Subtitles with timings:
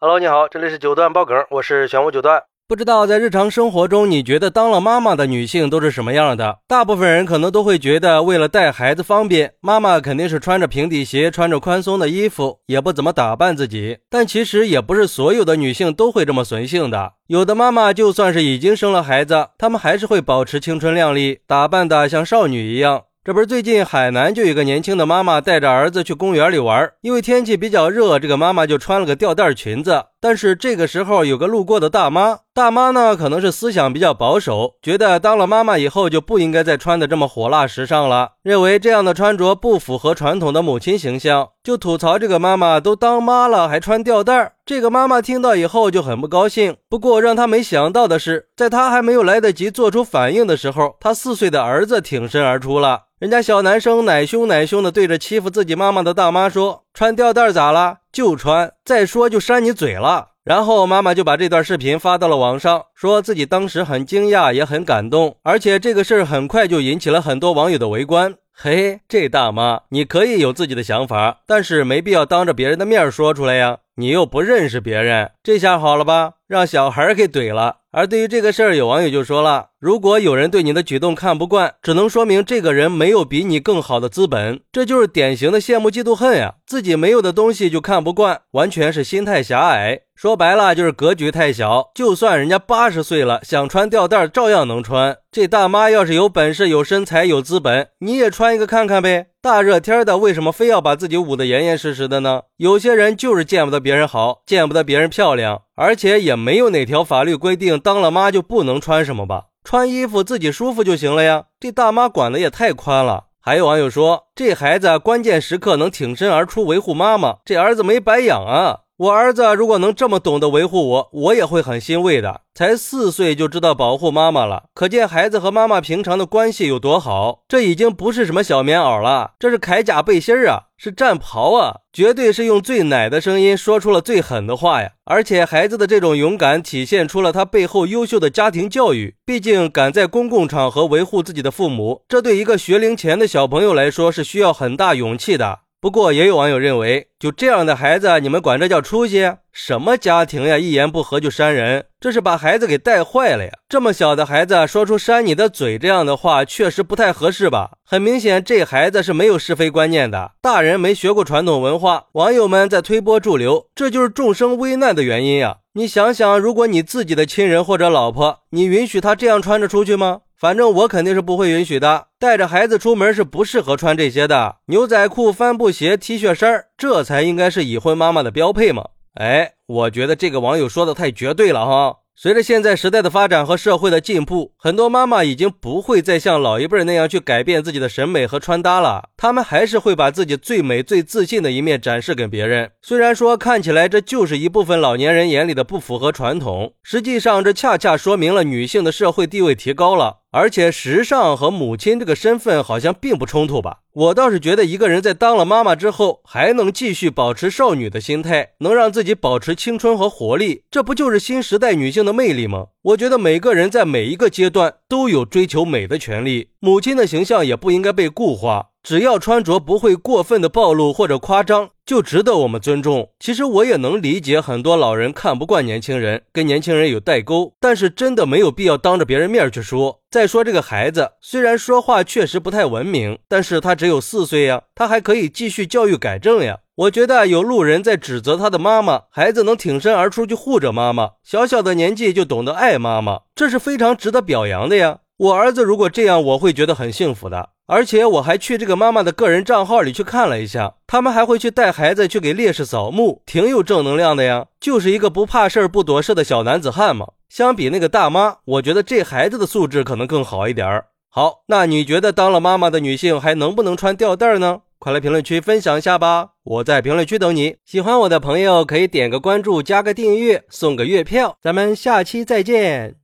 [0.00, 2.40] Hello，你好，这里是九段爆梗，我是玄武九段。
[2.68, 6.58] 不知道在日常生活中，你觉得当了妈妈的女性都是什么样的？
[6.68, 13.98] 大部分人可能都会觉得，为了带孩子方便，妈妈肯定是穿着平底鞋，穿着宽松的衣服，也不怎么打扮自己。
[14.08, 23.02] 但其实也不是所有的女性都会这么随性的，有的妈妈就算是已经生了孩子，她们还是会保持青春靓丽，打扮的像少女一样。
[23.28, 30.02] 这不是最近海南就有一个年轻的妈妈带着儿子去公园里玩，因为天气比较热，这个妈妈就穿了个吊带裙子。
[30.20, 44.54] 但是这个时候有个路过的大妈，大妈呢可能是思想比较保守，觉得当了妈妈以后就不应该再穿的这么火辣时尚了，认为这样的穿着不符合传统的母亲形象，就吐槽这个妈妈都当妈了还穿吊带。
[44.66, 46.76] 这个妈妈听到以后就很不高兴。
[46.90, 53.04] 不过让她没想到的是，在她还没有来得及做出反应的时候，她四岁的儿子挺身而出了。
[53.18, 57.98] 人家小男生奶凶奶凶的对着欺负自己妈妈的大妈说：“穿吊带咋了？
[58.10, 68.34] 就穿，再说就扇你嘴了。”然后妈妈就把这段视频发到了网上，说自己当时很惊讶，也很感动，而且这个事儿很快就引起了很多网友的围观。
[68.52, 73.78] 嘿，这大妈，你可以有自己的想法，但是没必要当着别人的面说出来呀。
[73.94, 76.32] 你又不认识别人，这下好了吧？
[76.48, 77.76] 让小孩给怼了。
[77.90, 86.56] 而对于这个事儿，有网友就说了：如果有人对你的举动看不惯，只能说明这个人没有比你更好的资本，这就是典型的羡慕嫉妒恨呀！
[86.66, 90.00] 自己没有的东西就看不惯，完全是心态狭隘。
[90.14, 91.90] 说白了就是格局太小。
[91.94, 95.16] 就算人家八十岁了，想穿吊带照样能穿。
[95.32, 99.28] 这大妈要是有本事、有身材、有资本，你也穿一个看看呗。
[99.48, 102.42] 大热天的，为什么非要把自己捂得严严实实的呢？
[102.58, 109.44] 有些人就是见不得别人好，见不得别人漂亮，而且也没有哪条法律规定当了妈就不能穿什么吧？
[109.64, 111.44] 穿衣服自己舒服就行了呀。
[111.58, 113.24] 这大妈管的也太宽了。
[113.40, 118.80] 还有网友说，这孩子关键时刻能挺身而出维护妈妈，这儿子没白养啊。
[118.98, 122.40] 我儿子如果能这么懂得维护我，我也会很欣慰的。
[122.52, 127.44] 才四岁就知道保护妈妈了，可见孩子和妈妈平常的关系有多好。
[127.46, 134.90] 这已经不是什么小棉袄了，这是铠甲背心儿啊，是战袍啊，绝对是用最奶的声音说出了最狠的话呀！
[135.04, 139.14] 而且孩子的这种勇敢，体现出了他背后优秀的家庭教育。
[139.24, 145.60] 毕竟敢在公共场合维护自己的父母，这对一个学龄前的小朋友来说是需要很大勇气的。
[145.80, 149.32] 不过也有网友认为，就这样的孩子，你们管这叫出息？
[149.52, 150.58] 什么家庭呀？
[150.58, 153.52] 一言不合就扇人，这是把孩子给带坏了呀！
[153.68, 157.70] 这么小的孩子说出扇你的嘴这样的话，确实不太合适吧？
[157.86, 162.06] 很明显，这孩子是没有是非观念的，大人没学过传统文化。
[162.14, 165.58] 网友们在推波助流，这就是众生危难的原因呀！
[165.74, 170.22] 你想想，如果你自己的亲人或者老婆，你允许他这样穿着出去吗？
[170.38, 172.06] 反正我肯定是不会允许的。
[172.18, 178.84] 带着孩子出门是不适合穿这些的，牛仔裤、帆布鞋、T 恤衫这才应该是已婚妈妈的标配嘛。
[179.14, 181.96] 哎，我觉得这个网友说的太绝对了哈。
[182.20, 192.72] 随着现在时代的发展和社会的进步，很多妈妈已经不会再像老一辈那样去改变自己的审美和穿搭了，她们还是会把自己最美、最自信的一面展示给别人。
[192.82, 200.17] 虽然说看起来这就是一部分老年人眼里的不符合传统，实际上这恰恰说明了女性的社会地位提高了。
[200.30, 203.80] 而且时尚和母亲这个身份好像并不冲突吧？
[203.98, 212.66] 我倒是觉得一个人在当了妈妈之后，还能继续保持少女的心态，能让自己保持青春和活力，这不就是新时代女性的魅力吗？
[212.82, 218.68] 我觉得每个人在每一个阶段都有追求美的权利，母亲的形象也不应该被固化。
[218.80, 223.10] 只要穿着不会过分的暴露或者夸张，就值得我们尊重。
[223.18, 230.00] 其实我也能理解很多老人看不惯年轻人，跟年轻人有代沟，但是真的没有必要当着别人面去说。
[230.10, 236.58] 再说这个孩子，虽然说话确实不太文明，但是他只有四岁呀，他还可以继续教育改正呀。
[236.76, 244.98] 我觉得有路人在指责他的妈妈，孩子能挺身而出去护着妈妈，小小的年纪就懂得爱妈妈，这是非常值得表扬的呀。
[245.16, 247.48] 我儿子如果这样，我会觉得很幸福的。
[247.66, 254.46] 而且我还去这个妈妈的个人账号里去看了一下，他们还会去带孩子去给烈士扫墓，挺有正能量的呀。
[254.60, 257.08] 就是一个不怕事儿、不躲事的小男子汉嘛。
[257.28, 260.86] 相比那个大妈，我觉得这孩子的素质可能更好一点儿。
[261.10, 264.60] 好，那你觉得当了妈妈的女性还能不能穿吊带呢？
[264.78, 267.56] 快来评论区分享一下吧，我在评论区等你。
[267.64, 272.97] 喜欢我的朋友可以点个关注、加个订阅、送个月票，咱们下期再见。